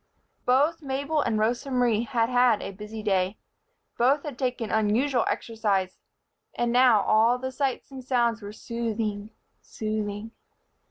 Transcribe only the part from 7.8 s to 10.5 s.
and sounds were soothing, soothing.